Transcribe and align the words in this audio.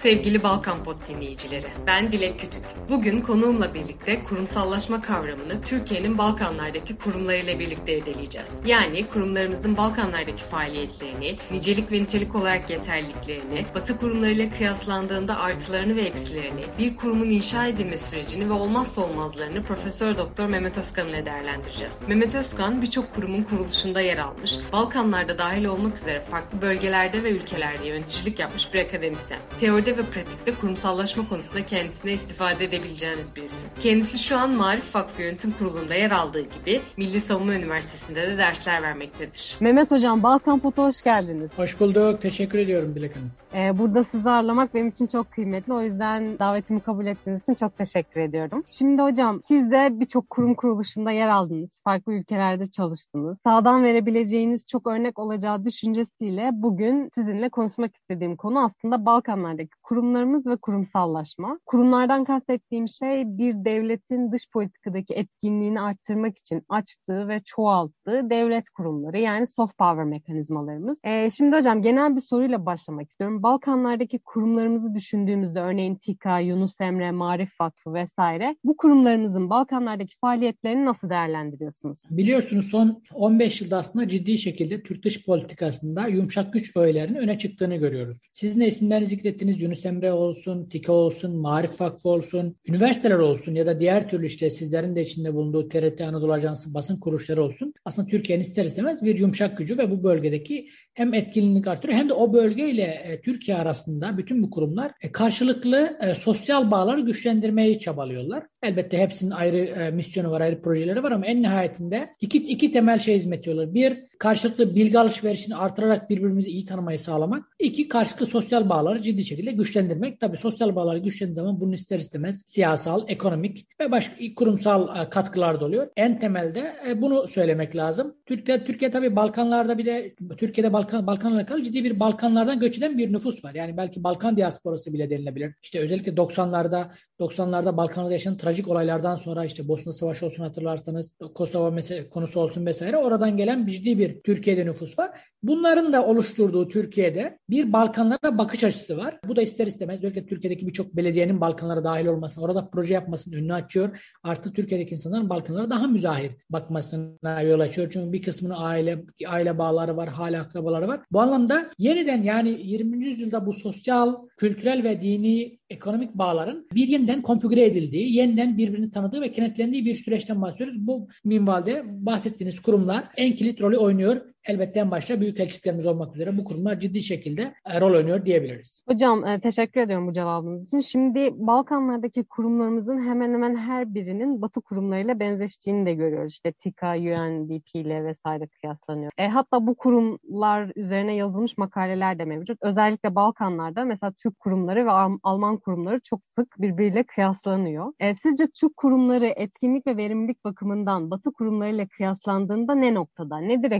Sevgili 0.00 0.42
Balkan 0.42 0.84
Pod 0.84 0.96
dinleyicileri, 1.08 1.66
ben 1.86 2.12
Dilek 2.12 2.40
Kütük. 2.40 2.62
Bugün 2.88 3.20
konuğumla 3.20 3.74
birlikte 3.74 4.24
kurumsallaşma 4.24 5.02
kavramını 5.02 5.62
Türkiye'nin 5.62 6.18
Balkanlardaki 6.18 6.96
kurumlarıyla 6.96 7.58
birlikte 7.58 7.98
irdeleyeceğiz. 7.98 8.50
Yani 8.66 9.06
kurumlarımızın 9.06 9.76
Balkanlardaki 9.76 10.44
faaliyetlerini, 10.44 11.36
nicelik 11.50 11.92
ve 11.92 12.02
nitelik 12.02 12.34
olarak 12.34 12.70
yeterliliklerini, 12.70 13.66
Batı 13.74 13.98
kurumlarıyla 13.98 14.50
kıyaslandığında 14.50 15.38
artılarını 15.38 15.96
ve 15.96 16.02
eksilerini, 16.02 16.64
bir 16.78 16.96
kurumun 16.96 17.30
inşa 17.30 17.66
edilme 17.66 17.98
sürecini 17.98 18.48
ve 18.48 18.52
olmazsa 18.52 19.02
olmazlarını 19.02 19.62
Profesör 19.62 20.16
Doktor 20.16 20.46
Mehmet 20.46 20.78
Özkan 20.78 21.08
ile 21.08 21.26
değerlendireceğiz. 21.26 22.00
Mehmet 22.08 22.34
Özkan 22.34 22.82
birçok 22.82 23.14
kurumun 23.14 23.42
kuruluşunda 23.42 24.00
yer 24.00 24.18
almış, 24.18 24.58
Balkanlarda 24.72 25.38
dahil 25.38 25.64
olmak 25.64 25.98
üzere 25.98 26.20
farklı 26.30 26.62
bölgelerde 26.62 27.24
ve 27.24 27.30
ülkelerde 27.30 27.88
yöneticilik 27.88 28.38
yapmış 28.38 28.74
bir 28.74 28.80
akademisyen. 28.80 29.40
Teoride 29.60 29.89
ve 29.96 30.02
pratikte 30.02 30.54
kurumsallaşma 30.54 31.28
konusunda 31.28 31.66
kendisine 31.66 32.12
istifade 32.12 32.64
edebileceğiniz 32.64 33.36
birisi. 33.36 33.56
Kendisi 33.80 34.18
şu 34.18 34.38
an 34.38 34.54
Marif 34.54 34.94
Vakfı 34.94 35.22
Yönetim 35.22 35.52
Kurulu'nda 35.52 35.94
yer 35.94 36.10
aldığı 36.10 36.40
gibi 36.40 36.80
Milli 36.96 37.20
Savunma 37.20 37.54
Üniversitesi'nde 37.54 38.26
de 38.26 38.38
dersler 38.38 38.82
vermektedir. 38.82 39.56
Mehmet 39.60 39.90
Hocam 39.90 40.22
Balkan 40.22 40.58
Pot'a 40.58 40.82
hoş 40.82 41.02
geldiniz. 41.02 41.50
Hoş 41.56 41.80
bulduk. 41.80 42.22
Teşekkür 42.22 42.58
ediyorum 42.58 42.94
Dilek 42.94 43.16
Hanım. 43.16 43.30
Ee, 43.54 43.78
burada 43.78 44.04
sizi 44.04 44.30
ağırlamak 44.30 44.74
benim 44.74 44.88
için 44.88 45.06
çok 45.06 45.30
kıymetli. 45.30 45.72
O 45.72 45.82
yüzden 45.82 46.38
davetimi 46.38 46.80
kabul 46.80 47.06
ettiğiniz 47.06 47.42
için 47.42 47.54
çok 47.54 47.78
teşekkür 47.78 48.20
ediyorum. 48.20 48.64
Şimdi 48.70 49.02
hocam 49.02 49.40
siz 49.42 49.70
de 49.70 49.88
birçok 49.92 50.30
kurum 50.30 50.54
kuruluşunda 50.54 51.10
yer 51.10 51.28
aldınız. 51.28 51.70
Farklı 51.84 52.12
ülkelerde 52.12 52.70
çalıştınız. 52.70 53.38
Sağdan 53.44 53.84
verebileceğiniz 53.84 54.66
çok 54.66 54.86
örnek 54.86 55.18
olacağı 55.18 55.64
düşüncesiyle 55.64 56.50
bugün 56.52 57.10
sizinle 57.14 57.48
konuşmak 57.48 57.96
istediğim 57.96 58.36
konu 58.36 58.64
aslında 58.64 59.06
Balkanlardaki 59.06 59.79
kurumlarımız 59.90 60.46
ve 60.46 60.56
kurumsallaşma. 60.56 61.58
Kurumlardan 61.66 62.24
kastettiğim 62.24 62.88
şey 62.88 63.24
bir 63.26 63.54
devletin 63.64 64.32
dış 64.32 64.50
politikadaki 64.52 65.14
etkinliğini 65.14 65.80
arttırmak 65.80 66.38
için 66.38 66.62
açtığı 66.68 67.28
ve 67.28 67.40
çoğalttığı 67.44 68.30
devlet 68.30 68.70
kurumları 68.70 69.18
yani 69.18 69.46
soft 69.46 69.78
power 69.78 70.04
mekanizmalarımız. 70.04 70.98
Ee, 71.04 71.30
şimdi 71.30 71.56
hocam 71.56 71.82
genel 71.82 72.16
bir 72.16 72.20
soruyla 72.20 72.66
başlamak 72.66 73.10
istiyorum. 73.10 73.42
Balkanlardaki 73.42 74.18
kurumlarımızı 74.18 74.94
düşündüğümüzde 74.94 75.60
örneğin 75.60 75.94
TİKA, 75.94 76.38
Yunus 76.38 76.80
Emre, 76.80 77.10
Marif 77.10 77.60
Vakfı 77.60 77.94
vesaire 77.94 78.56
bu 78.64 78.76
kurumlarımızın 78.76 79.50
Balkanlardaki 79.50 80.14
faaliyetlerini 80.20 80.84
nasıl 80.84 81.10
değerlendiriyorsunuz? 81.10 81.98
Biliyorsunuz 82.10 82.70
son 82.70 83.02
15 83.14 83.60
yılda 83.60 83.78
aslında 83.78 84.08
ciddi 84.08 84.38
şekilde 84.38 84.82
Türk 84.82 85.04
dış 85.04 85.26
politikasında 85.26 86.06
yumuşak 86.06 86.52
güç 86.52 86.76
öğelerinin 86.76 87.18
öne 87.18 87.38
çıktığını 87.38 87.76
görüyoruz. 87.76 88.18
Sizin 88.32 88.60
de 88.60 88.68
isimlerini 88.68 89.06
zikrettiğiniz 89.06 89.60
Yunus 89.60 89.79
Emre 89.86 90.12
olsun, 90.12 90.68
TİKA 90.68 90.92
olsun, 90.92 91.36
Marif 91.36 91.80
Vakfı 91.80 92.08
olsun, 92.08 92.56
üniversiteler 92.68 93.18
olsun 93.18 93.52
ya 93.52 93.66
da 93.66 93.80
diğer 93.80 94.08
türlü 94.08 94.26
işte 94.26 94.50
sizlerin 94.50 94.96
de 94.96 95.02
içinde 95.02 95.34
bulunduğu 95.34 95.68
TRT 95.68 96.00
Anadolu 96.00 96.32
Ajansı 96.32 96.74
basın 96.74 97.00
kuruluşları 97.00 97.42
olsun. 97.42 97.74
Aslında 97.84 98.08
Türkiye'nin 98.08 98.42
ister 98.42 98.64
istemez 98.64 99.04
bir 99.04 99.18
yumuşak 99.18 99.58
gücü 99.58 99.78
ve 99.78 99.90
bu 99.90 100.04
bölgedeki 100.04 100.68
hem 100.94 101.14
etkinlik 101.14 101.66
artırıyor 101.66 101.98
hem 101.98 102.08
de 102.08 102.12
o 102.12 102.32
bölgeyle 102.32 102.82
e, 102.82 103.20
Türkiye 103.20 103.56
arasında 103.56 104.18
bütün 104.18 104.42
bu 104.42 104.50
kurumlar 104.50 104.92
e, 105.00 105.12
karşılıklı 105.12 105.98
e, 106.02 106.14
sosyal 106.14 106.70
bağları 106.70 107.00
güçlendirmeyi 107.00 107.78
çabalıyorlar. 107.78 108.44
Elbette 108.62 108.98
hepsinin 108.98 109.30
ayrı 109.30 109.56
e, 109.56 109.90
misyonu 109.90 110.30
var, 110.30 110.40
ayrı 110.40 110.62
projeleri 110.62 111.02
var 111.02 111.12
ama 111.12 111.26
en 111.26 111.42
nihayetinde 111.42 112.14
iki, 112.20 112.38
iki 112.38 112.72
temel 112.72 112.98
şey 112.98 113.16
hizmet 113.16 113.40
ediyorlar. 113.40 113.74
Bir, 113.74 114.10
karşılıklı 114.18 114.74
bilgi 114.74 114.98
alışverişini 114.98 115.56
artırarak 115.56 116.10
birbirimizi 116.10 116.50
iyi 116.50 116.64
tanımayı 116.64 116.98
sağlamak. 116.98 117.44
İki, 117.58 117.88
karşılıklı 117.88 118.26
sosyal 118.26 118.68
bağları 118.68 119.02
ciddi 119.02 119.24
şekilde 119.24 119.52
güçlendirmek. 119.52 120.20
Tabii 120.20 120.36
sosyal 120.36 120.76
bağları 120.76 120.98
güçlendiği 120.98 121.34
zaman 121.34 121.60
bunun 121.60 121.72
ister 121.72 121.98
istemez 121.98 122.42
siyasal, 122.46 123.04
ekonomik 123.08 123.66
ve 123.80 123.90
başka 123.90 124.14
kurumsal 124.36 125.06
e, 125.06 125.10
katkılar 125.10 125.60
da 125.60 125.64
oluyor. 125.64 125.88
En 125.96 126.18
temelde 126.18 126.72
e, 126.88 127.02
bunu 127.02 127.28
söylemek 127.28 127.76
lazım. 127.76 128.16
Türkiye, 128.26 128.64
Türkiye 128.64 128.90
tabii 128.90 129.16
Balkanlarda 129.16 129.78
bir 129.78 129.86
de 129.86 130.14
Türkiye'de 130.38 130.72
Balkan, 130.72 131.06
Balkanlarla 131.06 131.40
alakalı 131.40 131.62
ciddi 131.62 131.84
bir 131.84 132.00
Balkanlardan 132.00 132.60
göç 132.60 132.78
eden 132.78 132.98
bir 132.98 133.12
nüfus 133.12 133.44
var. 133.44 133.54
Yani 133.54 133.76
belki 133.76 134.04
Balkan 134.04 134.36
diasporası 134.36 134.92
bile 134.92 135.10
denilebilir. 135.10 135.54
İşte 135.62 135.80
özellikle 135.80 136.12
90'larda 136.12 136.86
90'larda 137.20 137.76
Balkanlarda 137.76 138.12
yaşanan 138.12 138.36
trajik 138.50 138.68
olaylardan 138.68 139.16
sonra 139.16 139.44
işte 139.44 139.68
Bosna 139.68 139.92
Savaşı 139.92 140.26
olsun 140.26 140.42
hatırlarsanız 140.42 141.14
Kosova 141.34 141.70
mesela 141.70 142.10
konusu 142.10 142.40
olsun 142.40 142.66
vesaire 142.66 142.96
oradan 142.96 143.36
gelen 143.36 143.66
ciddi 143.66 143.98
bir 143.98 144.20
Türkiye'de 144.20 144.66
nüfus 144.66 144.98
var. 144.98 145.10
Bunların 145.42 145.92
da 145.92 146.06
oluşturduğu 146.06 146.68
Türkiye'de 146.68 147.38
bir 147.50 147.72
Balkanlara 147.72 148.38
bakış 148.38 148.64
açısı 148.64 148.96
var. 148.96 149.18
Bu 149.28 149.36
da 149.36 149.42
ister 149.42 149.66
istemez 149.66 149.98
özellikle 149.98 150.26
Türkiye'deki 150.26 150.66
birçok 150.66 150.96
belediyenin 150.96 151.40
Balkanlara 151.40 151.84
dahil 151.84 152.06
olması, 152.06 152.40
orada 152.40 152.68
proje 152.72 152.94
yapmasının 152.94 153.36
önünü 153.36 153.54
açıyor. 153.54 154.14
Artı 154.22 154.52
Türkiye'deki 154.52 154.94
insanların 154.94 155.30
Balkanlara 155.30 155.70
daha 155.70 155.86
müzahir 155.86 156.30
bakmasına 156.50 157.40
yol 157.42 157.60
açıyor. 157.60 157.90
Çünkü 157.92 158.12
bir 158.12 158.22
kısmının 158.22 158.54
aile 158.58 159.04
aile 159.28 159.58
bağları 159.58 159.96
var, 159.96 160.08
hala 160.08 160.42
akrabaları 160.42 160.88
var. 160.88 161.00
Bu 161.12 161.20
anlamda 161.20 161.70
yeniden 161.78 162.22
yani 162.22 162.48
20. 162.48 163.04
yüzyılda 163.04 163.46
bu 163.46 163.52
sosyal, 163.52 164.14
kültürel 164.36 164.84
ve 164.84 165.02
dini 165.02 165.60
ekonomik 165.70 166.14
bağların 166.14 166.66
bir 166.72 166.88
yeniden 166.88 167.22
konfigüre 167.22 167.64
edildiği, 167.64 168.16
yeniden 168.16 168.39
birbirini 168.48 168.90
tanıdığı 168.90 169.20
ve 169.20 169.32
kenetlendiği 169.32 169.84
bir 169.84 169.94
süreçten 169.94 170.42
bahsediyoruz. 170.42 170.86
Bu 170.86 171.08
minvalde 171.24 171.82
bahsettiğiniz 171.86 172.60
kurumlar 172.60 173.04
en 173.16 173.36
kilit 173.36 173.60
rolü 173.60 173.76
oynuyor. 173.76 174.20
Elbette 174.48 174.80
en 174.80 174.90
başta 174.90 175.20
büyük 175.20 175.40
elçiliklerimiz 175.40 175.86
olmak 175.86 176.14
üzere 176.14 176.38
bu 176.38 176.44
kurumlar 176.44 176.80
ciddi 176.80 177.02
şekilde 177.02 177.42
e, 177.42 177.80
rol 177.80 177.94
oynuyor 177.94 178.24
diyebiliriz. 178.24 178.84
Hocam 178.88 179.26
e, 179.26 179.40
teşekkür 179.40 179.80
ediyorum 179.80 180.06
bu 180.08 180.12
cevabınız 180.12 180.66
için. 180.66 180.80
Şimdi 180.80 181.30
Balkanlardaki 181.34 182.24
kurumlarımızın 182.24 183.08
hemen 183.08 183.32
hemen 183.32 183.56
her 183.56 183.94
birinin 183.94 184.42
Batı 184.42 184.60
kurumlarıyla 184.60 185.20
benzeştiğini 185.20 185.86
de 185.86 185.94
görüyoruz. 185.94 186.32
İşte 186.32 186.52
TİKA, 186.52 186.94
UNDP 186.94 187.74
ile 187.74 188.04
vesaire 188.04 188.46
kıyaslanıyor. 188.46 189.12
E, 189.18 189.28
hatta 189.28 189.66
bu 189.66 189.74
kurumlar 189.74 190.72
üzerine 190.76 191.14
yazılmış 191.14 191.58
makaleler 191.58 192.18
de 192.18 192.24
mevcut. 192.24 192.58
Özellikle 192.62 193.14
Balkanlarda 193.14 193.84
mesela 193.84 194.12
Türk 194.12 194.38
kurumları 194.38 194.86
ve 194.86 194.90
Alman 195.22 195.58
kurumları 195.58 196.00
çok 196.00 196.20
sık 196.34 196.54
birbiriyle 196.58 197.04
kıyaslanıyor. 197.04 197.92
E, 198.00 198.14
sizce 198.14 198.46
Türk 198.46 198.76
kurumları 198.76 199.26
etkinlik 199.26 199.86
ve 199.86 199.96
verimlilik 199.96 200.44
bakımından 200.44 201.10
Batı 201.10 201.32
kurumlarıyla 201.32 201.86
kıyaslandığında 201.88 202.74
ne 202.74 202.94
noktada? 202.94 203.38
Nedir 203.38 203.70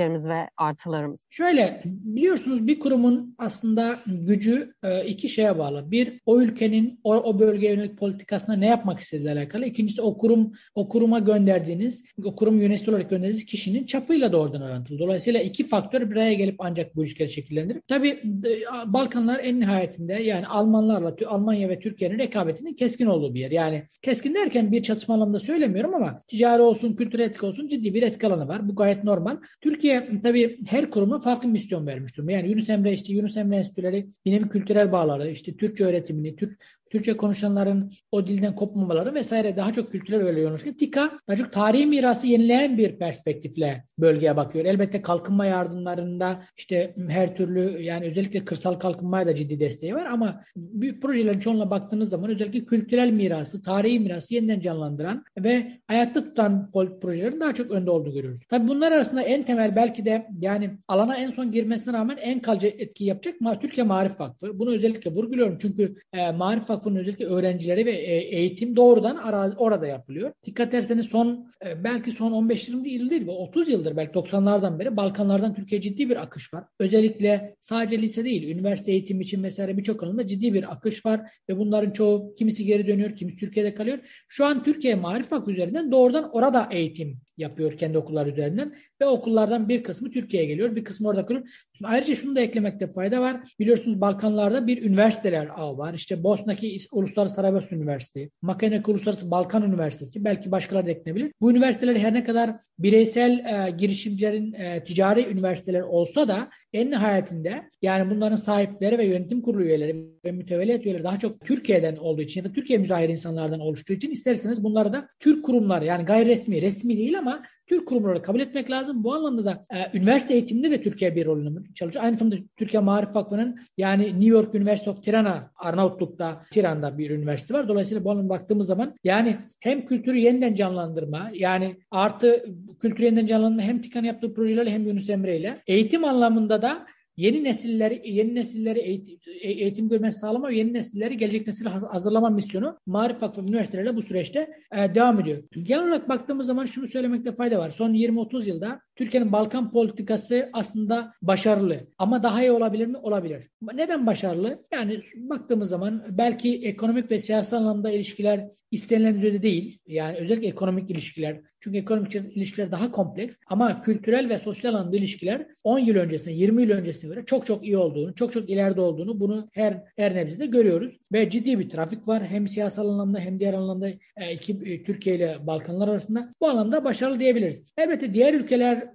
eksikliklerimiz 0.00 0.28
ve 0.28 0.50
artılarımız? 0.56 1.26
Şöyle 1.30 1.82
biliyorsunuz 1.84 2.66
bir 2.66 2.80
kurumun 2.80 3.34
aslında 3.38 3.98
gücü 4.06 4.74
e, 4.82 5.04
iki 5.06 5.28
şeye 5.28 5.58
bağlı. 5.58 5.90
Bir 5.90 6.20
o 6.26 6.40
ülkenin 6.40 7.00
o, 7.04 7.14
o 7.14 7.38
bölgeye 7.38 7.72
yönelik 7.72 7.98
politikasına 7.98 8.56
ne 8.56 8.66
yapmak 8.66 9.00
istediğiyle 9.00 9.32
alakalı. 9.32 9.66
İkincisi 9.66 10.02
o 10.02 10.18
kurum 10.18 10.52
o 10.74 10.88
kuruma 10.88 11.18
gönderdiğiniz 11.18 12.04
o 12.24 12.36
kurum 12.36 12.60
yöneticisi 12.60 12.90
olarak 12.90 13.10
gönderdiğiniz 13.10 13.44
kişinin 13.44 13.86
çapıyla 13.86 14.32
doğrudan 14.32 14.62
orantılı. 14.62 14.98
Dolayısıyla 14.98 15.40
iki 15.40 15.68
faktör 15.68 16.10
bir 16.10 16.16
araya 16.16 16.32
gelip 16.32 16.56
ancak 16.58 16.96
bu 16.96 17.04
ilişkileri 17.04 17.32
şekillendirir. 17.32 17.80
Tabii 17.88 18.08
e, 18.08 18.52
Balkanlar 18.86 19.40
en 19.42 19.60
nihayetinde 19.60 20.12
yani 20.12 20.46
Almanlarla 20.46 21.16
Almanya 21.26 21.68
ve 21.68 21.80
Türkiye'nin 21.80 22.18
rekabetinin 22.18 22.74
keskin 22.74 23.06
olduğu 23.06 23.34
bir 23.34 23.40
yer. 23.40 23.50
Yani 23.50 23.82
keskin 24.02 24.34
derken 24.34 24.72
bir 24.72 24.82
çatışma 24.82 25.14
anlamında 25.14 25.40
söylemiyorum 25.40 25.94
ama 25.94 26.18
ticari 26.28 26.62
olsun, 26.62 26.96
kültürel 26.96 27.24
etki 27.24 27.46
olsun 27.46 27.68
ciddi 27.68 27.94
bir 27.94 28.02
etki 28.02 28.26
alanı 28.26 28.48
var. 28.48 28.68
Bu 28.68 28.74
gayet 28.74 29.04
normal. 29.04 29.36
Türkiye 29.60 29.89
tabii 30.22 30.58
her 30.66 30.90
kuruma 30.90 31.20
farklı 31.20 31.48
misyon 31.48 31.86
vermiş 31.86 32.16
durumda. 32.16 32.32
Yani 32.32 32.48
Yunus 32.48 32.70
Emre 32.70 32.92
işte 32.92 33.12
Yunus 33.12 33.36
Emre 33.36 33.56
Enstitüleri 33.56 34.08
bir 34.24 34.32
nevi 34.32 34.48
kültürel 34.48 34.92
bağları, 34.92 35.30
işte 35.30 35.56
Türkçe 35.56 35.84
öğretimini, 35.84 36.36
Türk 36.36 36.79
Türkçe 36.90 37.16
konuşanların 37.16 37.90
o 38.12 38.26
dilden 38.26 38.54
kopmamaları 38.54 39.14
vesaire 39.14 39.56
daha 39.56 39.72
çok 39.72 39.92
kültürel 39.92 40.22
öyle 40.22 40.40
yoğunlaşıyor. 40.40 40.74
TİKA 40.74 41.10
daha 41.28 41.36
çok 41.36 41.52
tarihi 41.52 41.86
mirası 41.86 42.26
yenileyen 42.26 42.78
bir 42.78 42.98
perspektifle 42.98 43.84
bölgeye 43.98 44.36
bakıyor. 44.36 44.64
Elbette 44.64 45.02
kalkınma 45.02 45.46
yardımlarında 45.46 46.42
işte 46.56 46.94
her 47.08 47.36
türlü 47.36 47.82
yani 47.82 48.06
özellikle 48.06 48.44
kırsal 48.44 48.74
kalkınmaya 48.74 49.26
da 49.26 49.34
ciddi 49.34 49.60
desteği 49.60 49.94
var 49.94 50.06
ama 50.06 50.42
büyük 50.56 51.02
projelerin 51.02 51.38
çoğunluğuna 51.38 51.70
baktığınız 51.70 52.08
zaman 52.08 52.30
özellikle 52.30 52.64
kültürel 52.64 53.10
mirası, 53.10 53.62
tarihi 53.62 54.00
mirası 54.00 54.34
yeniden 54.34 54.60
canlandıran 54.60 55.24
ve 55.38 55.80
ayakta 55.88 56.24
tutan 56.24 56.70
projelerin 57.00 57.40
daha 57.40 57.54
çok 57.54 57.70
önde 57.70 57.90
olduğunu 57.90 58.12
görüyoruz. 58.12 58.42
Tabii 58.48 58.68
bunlar 58.68 58.92
arasında 58.92 59.22
en 59.22 59.42
temel 59.42 59.76
belki 59.76 60.04
de 60.04 60.26
yani 60.40 60.70
alana 60.88 61.16
en 61.16 61.30
son 61.30 61.52
girmesine 61.52 61.92
rağmen 61.92 62.16
en 62.16 62.40
kalıcı 62.40 62.66
etki 62.66 63.04
yapacak 63.04 63.34
Türkiye 63.60 63.86
Marif 63.86 64.20
Vakfı. 64.20 64.58
Bunu 64.58 64.70
özellikle 64.70 65.14
vurguluyorum 65.14 65.58
çünkü 65.60 65.94
e, 66.12 66.32
Marif 66.32 66.70
Vakfı 66.70 66.79
Vakfı'nın 66.80 66.98
özellikle 67.00 67.26
öğrencileri 67.26 67.86
ve 67.86 67.90
e, 67.90 68.16
eğitim 68.16 68.76
doğrudan 68.76 69.16
arazi, 69.16 69.56
orada 69.56 69.86
yapılıyor. 69.86 70.32
Dikkat 70.44 70.68
ederseniz 70.68 71.06
son 71.06 71.50
e, 71.66 71.84
belki 71.84 72.12
son 72.12 72.32
15-20 72.48 72.88
yıl 72.88 73.10
değil, 73.10 73.26
30 73.28 73.68
yıldır 73.68 73.96
belki 73.96 74.12
90'lardan 74.12 74.78
beri 74.78 74.96
Balkanlardan 74.96 75.54
Türkiye 75.54 75.80
ciddi 75.80 76.10
bir 76.10 76.22
akış 76.22 76.54
var. 76.54 76.64
Özellikle 76.78 77.56
sadece 77.60 78.02
lise 78.02 78.24
değil, 78.24 78.48
üniversite 78.48 78.92
eğitimi 78.92 79.22
için 79.22 79.42
vesaire 79.42 79.76
birçok 79.76 80.02
alanda 80.02 80.26
ciddi 80.26 80.54
bir 80.54 80.72
akış 80.72 81.06
var 81.06 81.20
ve 81.48 81.58
bunların 81.58 81.90
çoğu 81.90 82.34
kimisi 82.34 82.64
geri 82.64 82.86
dönüyor, 82.86 83.16
kimisi 83.16 83.36
Türkiye'de 83.36 83.74
kalıyor. 83.74 83.98
Şu 84.28 84.44
an 84.44 84.64
Türkiye 84.64 84.94
Marif 84.94 85.32
Vakfı 85.32 85.50
üzerinden 85.50 85.92
doğrudan 85.92 86.30
orada 86.32 86.68
eğitim 86.72 87.20
yapıyor 87.40 87.78
kendi 87.78 87.98
okullar 87.98 88.26
üzerinden 88.26 88.74
ve 89.00 89.06
okullardan 89.06 89.68
bir 89.68 89.82
kısmı 89.82 90.10
Türkiye'ye 90.10 90.48
geliyor, 90.48 90.76
bir 90.76 90.84
kısmı 90.84 91.08
orada 91.08 91.26
kalıyor. 91.26 91.48
Ayrıca 91.84 92.14
şunu 92.14 92.36
da 92.36 92.40
eklemekte 92.40 92.92
fayda 92.92 93.20
var. 93.20 93.36
Biliyorsunuz 93.58 94.00
Balkanlarda 94.00 94.66
bir 94.66 94.82
üniversiteler 94.82 95.48
ağı 95.56 95.78
var. 95.78 95.94
İşte 95.94 96.22
Bosna'ki 96.22 96.78
Uluslararası 96.92 97.34
Saraybosna 97.34 97.78
Üniversitesi, 97.78 98.30
Makedonya'daki 98.42 98.90
Uluslararası 98.90 99.30
Balkan 99.30 99.62
Üniversitesi, 99.62 100.24
belki 100.24 100.50
başkaları 100.50 100.86
da 100.86 100.90
eklenebilir. 100.90 101.32
Bu 101.40 101.50
üniversiteler 101.50 101.96
her 101.96 102.14
ne 102.14 102.24
kadar 102.24 102.50
bireysel 102.78 103.32
e, 103.38 103.70
girişimcilerin 103.70 104.52
e, 104.52 104.84
ticari 104.84 105.26
üniversiteler 105.26 105.80
olsa 105.80 106.28
da 106.28 106.50
en 106.72 106.90
nihayetinde 106.90 107.68
yani 107.82 108.10
bunların 108.10 108.36
sahipleri 108.36 108.98
ve 108.98 109.04
yönetim 109.04 109.42
kurulu 109.42 109.62
üyeleri 109.62 110.06
ve 110.24 110.32
mütevellit 110.32 110.86
üyeleri 110.86 111.04
daha 111.04 111.18
çok 111.18 111.40
Türkiye'den 111.40 111.96
olduğu 111.96 112.22
için 112.22 112.40
ya 112.40 112.50
da 112.50 112.52
Türkiye 112.52 112.78
müzahir 112.78 113.08
insanlardan 113.08 113.60
oluştuğu 113.60 113.92
için 113.92 114.10
isterseniz 114.10 114.64
bunları 114.64 114.92
da 114.92 115.08
Türk 115.18 115.44
kurumları 115.44 115.84
yani 115.84 116.04
gayri 116.04 116.28
resmi, 116.28 116.62
resmi 116.62 116.96
değil 116.96 117.18
ama 117.18 117.42
Türk 117.70 117.88
kurumları 117.88 118.22
kabul 118.22 118.40
etmek 118.40 118.70
lazım. 118.70 119.04
Bu 119.04 119.14
anlamda 119.14 119.44
da 119.44 119.64
e, 119.74 119.98
üniversite 119.98 120.34
eğitiminde 120.34 120.70
de 120.70 120.82
Türkiye 120.82 121.16
bir 121.16 121.26
rolünü 121.26 121.74
çalışıyor. 121.74 122.04
Aynı 122.04 122.14
zamanda 122.14 122.36
Türkiye 122.56 122.82
Marif 122.82 123.14
Vakfı'nın 123.14 123.60
yani 123.78 124.04
New 124.04 124.26
York 124.26 124.54
University 124.54 124.90
of 124.90 125.02
Tirana, 125.02 125.50
Arnavutluk'ta, 125.56 126.42
Tiran'da 126.50 126.98
bir 126.98 127.10
üniversite 127.10 127.54
var. 127.54 127.68
Dolayısıyla 127.68 128.04
bu 128.04 128.10
anlamda 128.10 128.28
baktığımız 128.28 128.66
zaman 128.66 128.94
yani 129.04 129.36
hem 129.60 129.86
kültürü 129.86 130.18
yeniden 130.18 130.54
canlandırma 130.54 131.30
yani 131.34 131.76
artı 131.90 132.44
kültürü 132.80 133.04
yeniden 133.04 133.26
canlandırma 133.26 133.62
hem 133.62 133.80
TİKA'nın 133.80 134.06
yaptığı 134.06 134.34
projelerle 134.34 134.70
hem 134.70 134.86
Yunus 134.86 135.10
Emre 135.10 135.36
ile 135.36 135.62
eğitim 135.66 136.04
anlamında 136.04 136.62
da 136.62 136.86
yeni 137.20 137.44
nesilleri 137.44 138.02
yeni 138.04 138.34
nesilleri 138.34 138.78
eğitim, 138.78 139.18
eğitim 139.42 139.88
görmesi 139.88 140.18
sağlama 140.18 140.48
ve 140.48 140.56
yeni 140.56 140.72
nesilleri 140.72 141.16
gelecek 141.16 141.46
nesil 141.46 141.66
hazırlama 141.66 142.30
misyonu 142.30 142.78
Marif 142.86 143.22
Vakfı 143.22 143.40
üniversiteleriyle 143.40 143.96
bu 143.96 144.02
süreçte 144.02 144.50
e, 144.76 144.94
devam 144.94 145.20
ediyor. 145.20 145.42
Genel 145.62 145.84
olarak 145.84 146.08
baktığımız 146.08 146.46
zaman 146.46 146.64
şunu 146.64 146.86
söylemekte 146.86 147.32
fayda 147.32 147.58
var. 147.58 147.70
Son 147.70 147.94
20-30 147.94 148.48
yılda 148.48 148.80
Türkiye'nin 149.00 149.32
Balkan 149.32 149.70
politikası 149.70 150.50
aslında 150.52 151.14
başarılı 151.22 151.80
ama 151.98 152.22
daha 152.22 152.42
iyi 152.42 152.52
olabilir 152.52 152.86
mi? 152.86 152.96
Olabilir. 152.96 153.48
Neden 153.74 154.06
başarılı? 154.06 154.64
Yani 154.72 155.00
baktığımız 155.16 155.68
zaman 155.68 156.04
belki 156.10 156.62
ekonomik 156.66 157.10
ve 157.10 157.18
siyasal 157.18 157.56
anlamda 157.56 157.90
ilişkiler 157.90 158.48
istenilen 158.70 159.14
düzeyde 159.14 159.42
değil. 159.42 159.78
Yani 159.86 160.16
özellikle 160.16 160.48
ekonomik 160.48 160.90
ilişkiler. 160.90 161.40
Çünkü 161.60 161.78
ekonomik 161.78 162.14
ilişkiler 162.14 162.72
daha 162.72 162.90
kompleks 162.90 163.36
ama 163.46 163.82
kültürel 163.82 164.28
ve 164.28 164.38
sosyal 164.38 164.74
anlamda 164.74 164.96
ilişkiler 164.96 165.46
10 165.64 165.78
yıl 165.78 165.96
öncesine, 165.96 166.32
20 166.34 166.62
yıl 166.62 166.70
öncesine 166.70 167.14
göre 167.14 167.24
çok 167.26 167.46
çok 167.46 167.64
iyi 167.64 167.76
olduğunu, 167.76 168.14
çok 168.14 168.32
çok 168.32 168.50
ileride 168.50 168.80
olduğunu 168.80 169.20
bunu 169.20 169.48
her 169.52 169.82
her 169.96 170.14
nebzede 170.14 170.46
görüyoruz. 170.46 170.96
Ve 171.12 171.30
ciddi 171.30 171.58
bir 171.58 171.70
trafik 171.70 172.08
var. 172.08 172.26
Hem 172.26 172.48
siyasal 172.48 172.88
anlamda 172.88 173.18
hem 173.18 173.40
diğer 173.40 173.54
anlamda 173.54 173.88
e, 173.88 174.32
iki, 174.32 174.52
e, 174.52 174.82
Türkiye 174.82 175.16
ile 175.16 175.36
Balkanlar 175.46 175.88
arasında. 175.88 176.30
Bu 176.40 176.48
anlamda 176.48 176.84
başarılı 176.84 177.20
diyebiliriz. 177.20 177.62
Elbette 177.78 178.14
diğer 178.14 178.34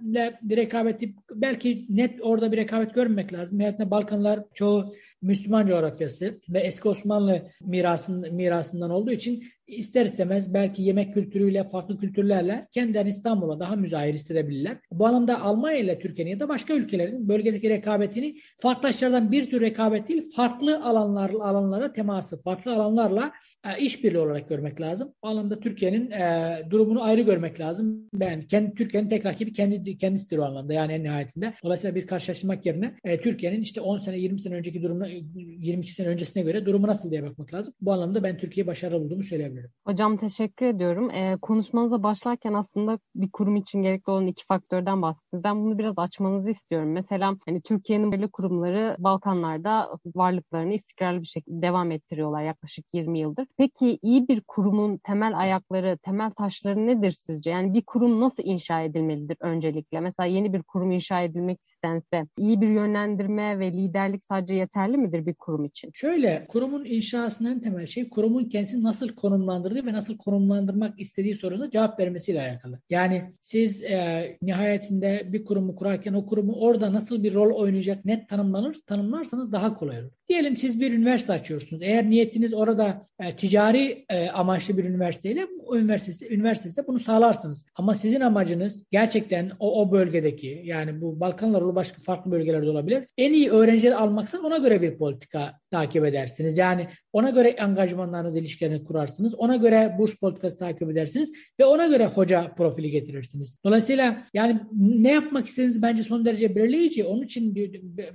ülkelerle 0.02 0.38
bir 0.42 0.56
rekabeti 0.56 1.14
belki 1.34 1.86
net 1.88 2.20
orada 2.22 2.52
bir 2.52 2.56
rekabet 2.56 2.94
görmemek 2.94 3.32
lazım. 3.32 3.58
Nihayetinde 3.58 3.90
Balkanlar 3.90 4.40
çoğu 4.54 4.94
Müslüman 5.22 5.66
coğrafyası 5.66 6.40
ve 6.48 6.58
eski 6.58 6.88
Osmanlı 6.88 7.42
mirasın, 7.60 8.34
mirasından 8.34 8.90
olduğu 8.90 9.12
için 9.12 9.42
ister 9.66 10.04
istemez 10.04 10.54
belki 10.54 10.82
yemek 10.82 11.14
kültürüyle, 11.14 11.64
farklı 11.64 11.98
kültürlerle 11.98 12.66
kendilerini 12.70 13.08
İstanbul'a 13.08 13.60
daha 13.60 13.76
müzahir 13.76 14.14
hissedebilirler. 14.14 14.78
Bu 14.92 15.06
anlamda 15.06 15.42
Almanya 15.42 15.78
ile 15.78 15.98
Türkiye'nin 15.98 16.30
ya 16.30 16.40
da 16.40 16.48
başka 16.48 16.74
ülkelerin 16.74 17.28
bölgedeki 17.28 17.70
rekabetini 17.70 18.36
farklılaştırdan 18.58 19.32
bir 19.32 19.50
tür 19.50 19.60
rekabet 19.60 20.08
değil, 20.08 20.22
farklı 20.36 20.84
alanlar, 20.84 21.30
alanlara 21.30 21.92
teması, 21.92 22.42
farklı 22.42 22.72
alanlarla 22.72 23.32
e, 23.64 23.84
işbirliği 23.84 24.18
olarak 24.18 24.48
görmek 24.48 24.80
lazım. 24.80 25.12
Bu 25.22 25.28
anlamda 25.28 25.60
Türkiye'nin 25.60 26.10
e, 26.10 26.58
durumunu 26.70 27.02
ayrı 27.02 27.20
görmek 27.20 27.60
lazım. 27.60 28.08
Ben 28.14 28.42
kendi 28.42 28.74
Türkiye'nin 28.74 29.08
tekrar 29.08 29.32
gibi 29.32 29.52
kendi 29.52 29.98
kendisidir 29.98 30.38
o 30.38 30.44
anlamda 30.44 30.72
yani 30.72 30.92
en 30.92 31.04
nihayetinde. 31.04 31.54
Dolayısıyla 31.64 31.94
bir 31.94 32.06
karşılaştırmak 32.06 32.66
yerine 32.66 32.94
e, 33.04 33.20
Türkiye'nin 33.20 33.62
işte 33.62 33.80
10 33.80 33.98
sene 33.98 34.18
20 34.18 34.40
sene 34.40 34.54
önceki 34.54 34.82
durumuna 34.82 35.05
22 35.08 35.92
sene 35.92 36.08
öncesine 36.08 36.42
göre 36.42 36.66
durumu 36.66 36.86
nasıl 36.86 37.10
diye 37.10 37.22
bakmak 37.22 37.54
lazım. 37.54 37.74
Bu 37.80 37.92
anlamda 37.92 38.22
ben 38.22 38.38
Türkiye 38.38 38.66
başarılı 38.66 39.04
olduğumu 39.04 39.22
söyleyebilirim. 39.22 39.70
Hocam 39.86 40.16
teşekkür 40.16 40.66
ediyorum. 40.66 41.10
Ee, 41.10 41.36
konuşmanıza 41.42 42.02
başlarken 42.02 42.52
aslında 42.52 42.98
bir 43.14 43.30
kurum 43.30 43.56
için 43.56 43.82
gerekli 43.82 44.10
olan 44.10 44.26
iki 44.26 44.46
faktörden 44.46 45.02
bahsettiniz. 45.02 45.44
Ben 45.44 45.64
bunu 45.64 45.78
biraz 45.78 45.98
açmanızı 45.98 46.50
istiyorum. 46.50 46.92
Mesela 46.92 47.36
hani 47.46 47.62
Türkiye'nin 47.62 48.12
belirli 48.12 48.28
kurumları 48.28 48.96
Balkanlarda 48.98 49.88
varlıklarını 50.14 50.74
istikrarlı 50.74 51.20
bir 51.20 51.26
şekilde 51.26 51.62
devam 51.62 51.90
ettiriyorlar 51.90 52.42
yaklaşık 52.42 52.94
20 52.94 53.18
yıldır. 53.18 53.46
Peki 53.56 53.98
iyi 54.02 54.28
bir 54.28 54.40
kurumun 54.40 54.96
temel 54.96 55.38
ayakları, 55.38 55.98
temel 56.02 56.30
taşları 56.30 56.86
nedir 56.86 57.10
sizce? 57.10 57.50
Yani 57.50 57.74
bir 57.74 57.82
kurum 57.82 58.20
nasıl 58.20 58.42
inşa 58.42 58.82
edilmelidir 58.82 59.36
öncelikle? 59.40 60.00
Mesela 60.00 60.26
yeni 60.26 60.52
bir 60.52 60.62
kurum 60.62 60.90
inşa 60.90 61.22
edilmek 61.22 61.58
istense 61.64 62.26
iyi 62.38 62.60
bir 62.60 62.68
yönlendirme 62.68 63.58
ve 63.58 63.72
liderlik 63.72 64.26
sadece 64.26 64.54
yeterli 64.54 64.95
midir 64.96 65.26
bir 65.26 65.34
kurum 65.34 65.64
için? 65.64 65.90
Şöyle, 65.94 66.46
kurumun 66.48 66.84
inşasının 66.84 67.50
en 67.50 67.60
temel 67.60 67.86
şey 67.86 68.08
kurumun 68.08 68.44
kendisini 68.44 68.82
nasıl 68.82 69.08
konumlandırdığı 69.08 69.86
ve 69.86 69.92
nasıl 69.92 70.16
konumlandırmak 70.16 71.00
istediği 71.00 71.36
soruna 71.36 71.70
cevap 71.70 72.00
vermesiyle 72.00 72.40
alakalı. 72.40 72.80
Yani 72.90 73.22
siz 73.40 73.82
e, 73.82 74.36
nihayetinde 74.42 75.22
bir 75.26 75.44
kurumu 75.44 75.76
kurarken 75.76 76.12
o 76.12 76.26
kurumu 76.26 76.52
orada 76.52 76.92
nasıl 76.92 77.22
bir 77.22 77.34
rol 77.34 77.54
oynayacak 77.54 78.04
net 78.04 78.28
tanımlanır, 78.28 78.76
tanımlarsanız 78.86 79.52
daha 79.52 79.76
kolay 79.76 80.00
olur. 80.00 80.10
Diyelim 80.28 80.56
siz 80.56 80.80
bir 80.80 80.92
üniversite 80.92 81.32
açıyorsunuz. 81.32 81.82
Eğer 81.82 82.10
niyetiniz 82.10 82.54
orada 82.54 83.02
e, 83.20 83.36
ticari 83.36 84.04
e, 84.08 84.28
amaçlı 84.30 84.78
bir 84.78 84.84
üniversiteyle 84.84 85.46
o 85.66 85.76
üniversitede, 85.76 86.34
üniversitede 86.34 86.86
bunu 86.86 86.98
sağlarsınız. 86.98 87.64
Ama 87.74 87.94
sizin 87.94 88.20
amacınız 88.20 88.84
gerçekten 88.90 89.50
o, 89.58 89.82
o 89.82 89.92
bölgedeki 89.92 90.62
yani 90.64 91.00
bu 91.00 91.20
Balkanlar 91.20 91.62
olur 91.62 91.74
başka 91.74 92.02
farklı 92.02 92.30
bölgelerde 92.30 92.70
olabilir. 92.70 93.06
En 93.18 93.32
iyi 93.32 93.50
öğrencileri 93.50 93.94
almaksa 93.94 94.38
ona 94.38 94.58
göre 94.58 94.82
bir 94.82 94.85
politika 94.94 95.52
takip 95.70 96.04
edersiniz. 96.04 96.58
Yani 96.58 96.86
ona 97.12 97.30
göre 97.30 97.56
angajmanlarınız 97.60 98.36
ilişkilerini 98.36 98.84
kurarsınız. 98.84 99.34
Ona 99.34 99.56
göre 99.56 99.96
burs 99.98 100.14
politikası 100.14 100.58
takip 100.58 100.90
edersiniz 100.90 101.32
ve 101.60 101.64
ona 101.64 101.86
göre 101.86 102.06
hoca 102.06 102.54
profili 102.56 102.90
getirirsiniz. 102.90 103.58
Dolayısıyla 103.64 104.22
yani 104.34 104.60
ne 104.72 105.12
yapmak 105.12 105.46
istediğiniz 105.46 105.82
bence 105.82 106.02
son 106.02 106.24
derece 106.24 106.56
belirleyici. 106.56 107.04
Onun 107.04 107.22
için 107.22 107.56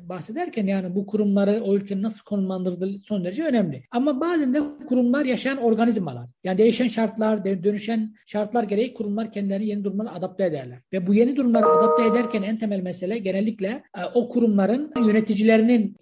bahsederken 0.04 0.68
yani 0.68 0.96
bu 0.96 1.06
kurumları 1.06 1.62
o 1.64 1.76
ülkenin 1.76 2.04
nasıl 2.04 2.24
konumlandırıldığı 2.24 2.98
son 2.98 3.24
derece 3.24 3.44
önemli. 3.44 3.84
Ama 3.92 4.22
bazen 4.22 4.54
de 4.54 4.60
kurumlar 4.88 5.26
yaşayan 5.26 5.58
organizmalar. 5.58 6.28
Yani 6.44 6.58
değişen 6.58 6.88
şartlar, 6.88 7.46
dönüşen 7.46 8.16
şartlar 8.26 8.64
gereği 8.64 8.94
kurumlar 8.94 9.32
kendilerini 9.32 9.68
yeni 9.68 9.84
durumlara 9.84 10.14
adapte 10.14 10.46
ederler. 10.46 10.80
Ve 10.94 11.08
bu 11.08 11.14
yeni 11.14 11.36
durumlara 11.36 11.66
adapte 11.66 12.06
ederken 12.06 12.42
en 12.44 12.58
temel 12.58 12.80
mesele 12.80 13.18
genellikle 13.18 13.68
e, 13.68 14.02
o 14.14 14.30
kurumların 14.30 14.92
yöneticilerinin 15.08 15.96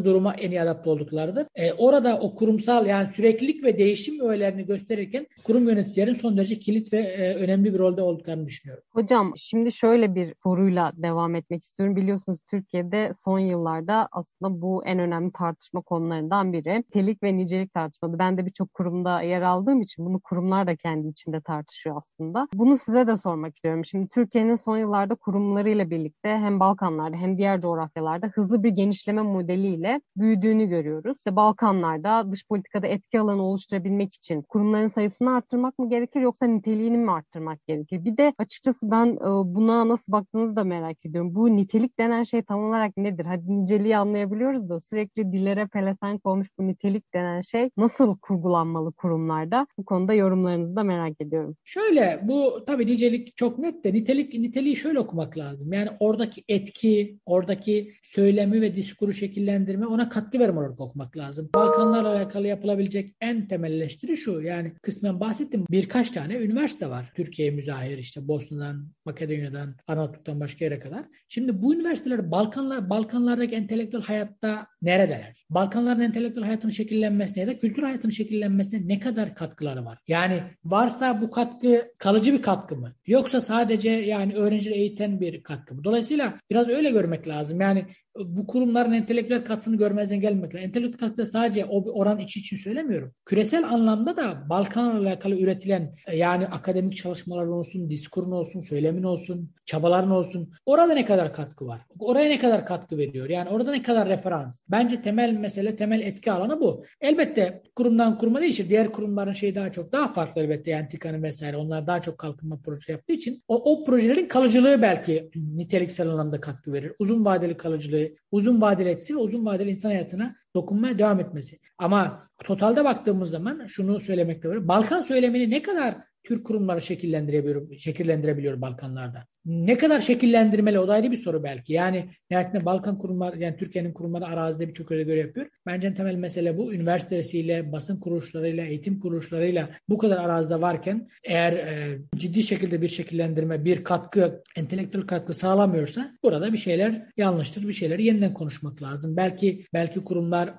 nasıl 0.00 0.10
duruma 0.10 0.34
en 0.34 0.50
iyi 0.50 0.60
adapte 0.60 0.90
olduklarıdır. 0.90 1.46
E, 1.54 1.72
orada 1.72 2.18
o 2.20 2.34
kurumsal 2.34 2.86
yani 2.86 3.10
süreklilik 3.10 3.64
ve 3.64 3.78
değişim 3.78 4.20
öğelerini 4.20 4.66
gösterirken 4.66 5.26
kurum 5.44 5.68
yöneticilerin 5.68 6.14
son 6.14 6.36
derece 6.36 6.58
kilit 6.58 6.92
ve 6.92 7.00
e, 7.00 7.34
önemli 7.34 7.74
bir 7.74 7.78
rolde 7.78 8.02
olduklarını 8.02 8.46
düşünüyorum. 8.46 8.84
Hocam 8.90 9.32
şimdi 9.36 9.72
şöyle 9.72 10.14
bir 10.14 10.34
soruyla 10.42 10.92
devam 10.96 11.34
etmek 11.34 11.62
istiyorum. 11.62 11.96
Biliyorsunuz 11.96 12.38
Türkiye'de 12.50 13.10
son 13.24 13.38
yıllarda 13.38 14.08
aslında 14.12 14.62
bu 14.62 14.84
en 14.84 14.98
önemli 14.98 15.32
tartışma 15.32 15.80
konularından 15.80 16.52
biri. 16.52 16.78
Nitelik 16.78 17.22
ve 17.22 17.36
nicelik 17.36 17.74
tartışmadı. 17.74 18.18
Ben 18.18 18.38
de 18.38 18.46
birçok 18.46 18.74
kurumda 18.74 19.22
yer 19.22 19.42
aldığım 19.42 19.82
için 19.82 20.06
bunu 20.06 20.20
kurumlar 20.20 20.66
da 20.66 20.76
kendi 20.76 21.08
içinde 21.08 21.40
tartışıyor 21.40 21.96
aslında. 21.96 22.48
Bunu 22.54 22.78
size 22.78 23.06
de 23.06 23.16
sormak 23.16 23.56
istiyorum. 23.56 23.84
Şimdi 23.84 24.08
Türkiye'nin 24.08 24.56
son 24.56 24.76
yıllarda 24.76 25.14
kurumlarıyla 25.14 25.90
birlikte 25.90 26.28
hem 26.28 26.60
Balkanlarda 26.60 27.16
hem 27.16 27.38
diğer 27.38 27.60
coğrafyalarda 27.60 28.26
hızlı 28.26 28.62
bir 28.62 28.70
genişleme 28.70 29.22
modeliyle 29.22 29.89
büyüdüğünü 30.16 30.66
görüyoruz. 30.66 31.16
İşte 31.16 31.36
Balkanlarda 31.36 32.32
dış 32.32 32.48
politikada 32.48 32.86
etki 32.86 33.20
alanı 33.20 33.42
oluşturabilmek 33.42 34.14
için 34.14 34.42
kurumların 34.42 34.88
sayısını 34.88 35.34
arttırmak 35.36 35.78
mı 35.78 35.90
gerekir 35.90 36.20
yoksa 36.20 36.46
niteliğini 36.46 36.98
mi 36.98 37.12
arttırmak 37.12 37.66
gerekir? 37.66 38.04
Bir 38.04 38.16
de 38.16 38.34
açıkçası 38.38 38.78
ben 38.82 39.06
e, 39.06 39.54
buna 39.54 39.88
nasıl 39.88 40.12
baktığınızı 40.12 40.56
da 40.56 40.64
merak 40.64 41.06
ediyorum. 41.06 41.34
Bu 41.34 41.56
nitelik 41.56 41.98
denen 41.98 42.22
şey 42.22 42.42
tam 42.42 42.64
olarak 42.64 42.96
nedir? 42.96 43.26
Hadi 43.26 43.62
niceliği 43.62 43.96
anlayabiliyoruz 43.96 44.68
da 44.68 44.80
sürekli 44.80 45.32
dillere 45.32 45.66
pelesenk 45.66 46.26
olmuş 46.26 46.48
bu 46.58 46.66
nitelik 46.66 47.14
denen 47.14 47.40
şey 47.40 47.70
nasıl 47.76 48.18
kurgulanmalı 48.18 48.92
kurumlarda? 48.92 49.66
Bu 49.78 49.84
konuda 49.84 50.14
yorumlarınızı 50.14 50.76
da 50.76 50.84
merak 50.84 51.20
ediyorum. 51.20 51.56
Şöyle 51.64 52.20
bu 52.22 52.64
tabii 52.66 52.86
nicelik 52.86 53.36
çok 53.36 53.58
net 53.58 53.84
de 53.84 53.92
nitelik 53.92 54.34
niteliği 54.34 54.76
şöyle 54.76 54.98
okumak 54.98 55.38
lazım. 55.38 55.72
Yani 55.72 55.88
oradaki 56.00 56.44
etki, 56.48 57.18
oradaki 57.26 57.92
söylemi 58.02 58.60
ve 58.60 58.76
diskuru 58.76 59.12
şekillendirme 59.12 59.79
ona 59.86 60.08
katkı 60.08 60.38
verme 60.38 60.58
olarak 60.58 60.80
okumak 60.80 61.16
lazım. 61.16 61.50
Balkanlarla 61.54 62.12
alakalı 62.12 62.46
yapılabilecek 62.46 63.16
en 63.20 63.48
temel 63.48 63.88
şu. 64.16 64.40
Yani 64.40 64.72
kısmen 64.82 65.20
bahsettim. 65.20 65.64
Birkaç 65.70 66.10
tane 66.10 66.34
üniversite 66.34 66.90
var. 66.90 67.12
Türkiye 67.14 67.50
müzahir 67.50 67.98
işte 67.98 68.28
Bosna'dan, 68.28 68.88
Makedonya'dan, 69.06 69.76
Arnavutluk'tan 69.86 70.40
başka 70.40 70.64
yere 70.64 70.78
kadar. 70.78 71.04
Şimdi 71.28 71.62
bu 71.62 71.74
üniversiteler 71.74 72.30
Balkanlar 72.30 72.90
Balkanlardaki 72.90 73.54
entelektüel 73.54 74.02
hayatta 74.02 74.66
neredeler? 74.82 75.44
Balkanların 75.50 76.00
entelektüel 76.00 76.44
hayatının 76.44 76.72
şekillenmesine 76.72 77.40
ya 77.40 77.48
da 77.48 77.58
kültür 77.58 77.82
hayatının 77.82 78.12
şekillenmesine 78.12 78.88
ne 78.88 78.98
kadar 79.00 79.34
katkıları 79.34 79.84
var? 79.84 79.98
Yani 80.08 80.42
varsa 80.64 81.20
bu 81.20 81.30
katkı 81.30 81.92
kalıcı 81.98 82.32
bir 82.32 82.42
katkı 82.42 82.76
mı? 82.76 82.94
Yoksa 83.06 83.40
sadece 83.40 83.90
yani 83.90 84.34
öğrencileri 84.34 84.78
eğiten 84.78 85.20
bir 85.20 85.42
katkı 85.42 85.74
mı? 85.74 85.84
Dolayısıyla 85.84 86.34
biraz 86.50 86.68
öyle 86.68 86.90
görmek 86.90 87.28
lazım. 87.28 87.60
Yani 87.60 87.84
bu 88.18 88.46
kurumların 88.46 88.92
entelektüel 88.92 89.44
katkısını 89.44 89.76
görmezden 89.76 90.20
gelmek 90.20 90.54
lazım. 90.54 90.60
Entelektüel 90.60 91.08
katkı 91.08 91.26
sadece 91.26 91.64
o 91.64 91.98
oran 91.98 92.18
içi 92.18 92.40
için 92.40 92.56
söylemiyorum. 92.56 93.12
Küresel 93.24 93.64
anlamda 93.64 94.16
da 94.16 94.46
Balkanlarla 94.48 95.08
alakalı 95.08 95.40
üretilen 95.40 95.94
yani 96.14 96.46
akademik 96.46 96.96
çalışmalar 96.96 97.46
olsun, 97.46 97.90
diskurun 97.90 98.30
olsun, 98.30 98.60
söylemin 98.60 99.02
olsun, 99.02 99.50
çabaların 99.64 100.10
olsun. 100.10 100.52
Orada 100.66 100.94
ne 100.94 101.04
kadar 101.04 101.34
katkı 101.34 101.66
var? 101.66 101.80
Oraya 102.00 102.28
ne 102.28 102.38
kadar 102.38 102.66
katkı 102.66 102.98
veriyor? 102.98 103.28
Yani 103.28 103.48
orada 103.48 103.70
ne 103.70 103.82
kadar 103.82 104.08
referans? 104.08 104.60
Bence 104.68 105.02
temel 105.02 105.32
mesele, 105.32 105.76
temel 105.76 106.00
etki 106.00 106.32
alanı 106.32 106.60
bu. 106.60 106.84
Elbette 107.00 107.62
kurumdan 107.76 108.18
kuruma 108.18 108.40
değişir. 108.40 108.68
Diğer 108.68 108.92
kurumların 108.92 109.32
şeyi 109.32 109.54
daha 109.54 109.72
çok 109.72 109.92
daha 109.92 110.08
farklı 110.08 110.42
elbette. 110.42 110.70
Yani 110.70 110.88
TİKA'nın 110.88 111.22
vesaire 111.22 111.56
onlar 111.56 111.86
daha 111.86 112.02
çok 112.02 112.18
kalkınma 112.18 112.60
projesi 112.60 112.92
yaptığı 112.92 113.12
için 113.12 113.42
o, 113.48 113.72
o 113.72 113.84
projelerin 113.84 114.28
kalıcılığı 114.28 114.82
belki 114.82 115.30
niteliksel 115.34 116.08
anlamda 116.08 116.40
katkı 116.40 116.72
verir. 116.72 116.92
Uzun 116.98 117.24
vadeli 117.24 117.56
kalıcılığı, 117.56 117.99
uzun 118.30 118.60
vadeli 118.60 118.88
etkisi 118.88 119.14
ve 119.14 119.18
uzun 119.18 119.46
vadeli 119.46 119.70
insan 119.70 119.90
hayatına 119.90 120.36
dokunmaya 120.54 120.98
devam 120.98 121.20
etmesi. 121.20 121.58
Ama 121.78 122.28
totalde 122.44 122.84
baktığımız 122.84 123.30
zaman 123.30 123.66
şunu 123.66 124.00
söylemekte 124.00 124.48
var. 124.48 124.68
Balkan 124.68 125.00
söylemini 125.00 125.50
ne 125.50 125.62
kadar 125.62 125.94
Türk 126.24 126.46
kurumları 126.46 126.82
şekillendirebiliyor, 126.82 127.78
şekillendirebiliyor 127.78 128.60
Balkanlarda. 128.60 129.26
Ne 129.44 129.78
kadar 129.78 130.00
şekillendirmeli 130.00 130.78
o 130.78 130.88
da 130.88 130.92
ayrı 130.92 131.10
bir 131.10 131.16
soru 131.16 131.44
belki. 131.44 131.72
Yani 131.72 132.10
nihayetinde 132.30 132.64
Balkan 132.64 132.98
kurumlar 132.98 133.34
yani 133.34 133.56
Türkiye'nin 133.56 133.92
kurumları 133.92 134.26
arazide 134.26 134.68
birçok 134.68 134.92
öyle 134.92 135.02
göre 135.02 135.18
yapıyor. 135.18 135.46
Bence 135.66 135.86
en 135.86 135.94
temel 135.94 136.14
mesele 136.14 136.58
bu. 136.58 136.74
Üniversitesiyle, 136.74 137.72
basın 137.72 138.00
kuruluşlarıyla, 138.00 138.64
eğitim 138.64 139.00
kuruluşlarıyla 139.00 139.68
bu 139.88 139.98
kadar 139.98 140.24
arazide 140.24 140.60
varken 140.60 141.08
eğer 141.24 141.52
e, 141.52 141.98
ciddi 142.16 142.42
şekilde 142.42 142.82
bir 142.82 142.88
şekillendirme, 142.88 143.64
bir 143.64 143.84
katkı, 143.84 144.42
entelektüel 144.56 145.06
katkı 145.06 145.34
sağlamıyorsa 145.34 146.18
burada 146.22 146.52
bir 146.52 146.58
şeyler 146.58 147.06
yanlıştır. 147.16 147.68
Bir 147.68 147.72
şeyleri 147.72 148.04
yeniden 148.04 148.34
konuşmak 148.34 148.82
lazım. 148.82 149.16
Belki 149.16 149.64
belki 149.74 150.04
kurumlar 150.04 150.54